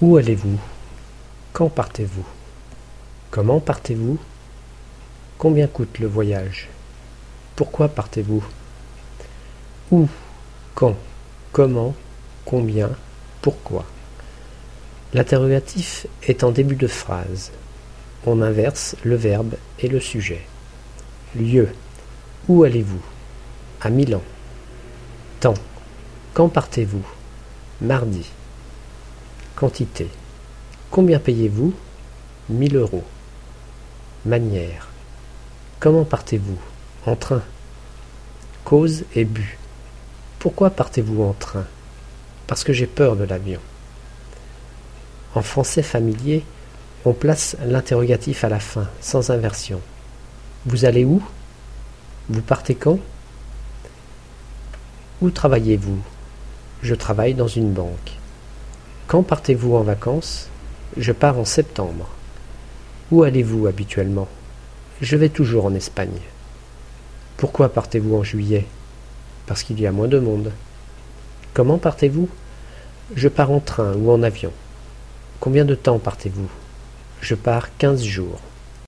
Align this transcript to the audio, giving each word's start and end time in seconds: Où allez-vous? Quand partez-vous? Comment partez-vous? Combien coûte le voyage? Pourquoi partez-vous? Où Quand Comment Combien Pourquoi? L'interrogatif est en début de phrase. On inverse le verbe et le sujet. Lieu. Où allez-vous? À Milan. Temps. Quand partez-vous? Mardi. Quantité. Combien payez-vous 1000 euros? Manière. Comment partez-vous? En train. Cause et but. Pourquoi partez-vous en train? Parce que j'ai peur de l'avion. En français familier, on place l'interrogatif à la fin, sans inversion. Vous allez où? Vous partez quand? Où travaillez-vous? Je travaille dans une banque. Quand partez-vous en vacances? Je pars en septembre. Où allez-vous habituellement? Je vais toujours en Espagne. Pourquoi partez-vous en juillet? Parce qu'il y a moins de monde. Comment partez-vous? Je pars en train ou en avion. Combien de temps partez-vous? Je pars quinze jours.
Où 0.00 0.16
allez-vous? 0.16 0.58
Quand 1.52 1.68
partez-vous? 1.68 2.24
Comment 3.30 3.60
partez-vous? 3.60 4.18
Combien 5.36 5.66
coûte 5.66 5.98
le 5.98 6.06
voyage? 6.06 6.68
Pourquoi 7.54 7.88
partez-vous? 7.88 8.42
Où 9.90 10.08
Quand 10.74 10.96
Comment 11.52 11.94
Combien 12.46 12.88
Pourquoi? 13.42 13.84
L'interrogatif 15.12 16.06
est 16.22 16.44
en 16.44 16.50
début 16.50 16.76
de 16.76 16.86
phrase. 16.86 17.52
On 18.24 18.40
inverse 18.40 18.96
le 19.04 19.16
verbe 19.16 19.54
et 19.80 19.88
le 19.88 20.00
sujet. 20.00 20.40
Lieu. 21.36 21.68
Où 22.48 22.64
allez-vous? 22.64 23.02
À 23.82 23.90
Milan. 23.90 24.22
Temps. 25.40 25.52
Quand 26.32 26.48
partez-vous? 26.48 27.04
Mardi. 27.82 28.30
Quantité. 29.60 30.08
Combien 30.90 31.18
payez-vous 31.18 31.74
1000 32.48 32.76
euros? 32.76 33.04
Manière. 34.24 34.88
Comment 35.80 36.06
partez-vous? 36.06 36.56
En 37.04 37.14
train. 37.14 37.42
Cause 38.64 39.04
et 39.14 39.26
but. 39.26 39.58
Pourquoi 40.38 40.70
partez-vous 40.70 41.22
en 41.22 41.34
train? 41.34 41.66
Parce 42.46 42.64
que 42.64 42.72
j'ai 42.72 42.86
peur 42.86 43.16
de 43.16 43.24
l'avion. 43.24 43.60
En 45.34 45.42
français 45.42 45.82
familier, 45.82 46.42
on 47.04 47.12
place 47.12 47.54
l'interrogatif 47.62 48.44
à 48.44 48.48
la 48.48 48.60
fin, 48.60 48.88
sans 49.02 49.28
inversion. 49.28 49.82
Vous 50.64 50.86
allez 50.86 51.04
où? 51.04 51.22
Vous 52.30 52.40
partez 52.40 52.76
quand? 52.76 52.98
Où 55.20 55.28
travaillez-vous? 55.28 56.00
Je 56.82 56.94
travaille 56.94 57.34
dans 57.34 57.46
une 57.46 57.74
banque. 57.74 58.19
Quand 59.10 59.24
partez-vous 59.24 59.74
en 59.74 59.82
vacances? 59.82 60.46
Je 60.96 61.10
pars 61.10 61.36
en 61.36 61.44
septembre. 61.44 62.08
Où 63.10 63.24
allez-vous 63.24 63.66
habituellement? 63.66 64.28
Je 65.00 65.16
vais 65.16 65.30
toujours 65.30 65.64
en 65.64 65.74
Espagne. 65.74 66.20
Pourquoi 67.36 67.70
partez-vous 67.70 68.14
en 68.14 68.22
juillet? 68.22 68.66
Parce 69.46 69.64
qu'il 69.64 69.80
y 69.80 69.86
a 69.88 69.90
moins 69.90 70.06
de 70.06 70.20
monde. 70.20 70.52
Comment 71.54 71.78
partez-vous? 71.78 72.28
Je 73.16 73.26
pars 73.26 73.50
en 73.50 73.58
train 73.58 73.94
ou 73.94 74.12
en 74.12 74.22
avion. 74.22 74.52
Combien 75.40 75.64
de 75.64 75.74
temps 75.74 75.98
partez-vous? 75.98 76.48
Je 77.20 77.34
pars 77.34 77.76
quinze 77.78 78.04
jours. 78.04 78.38